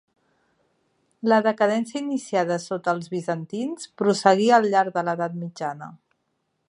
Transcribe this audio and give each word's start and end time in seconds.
La 1.33 1.37
decadència 1.47 2.01
iniciada 2.05 2.57
sota 2.63 2.95
els 2.97 3.11
bizantins 3.17 3.87
prosseguí 4.03 4.49
al 4.61 4.67
llarg 4.73 4.93
de 4.97 5.05
l'Edat 5.11 5.37
mitjana. 5.45 5.93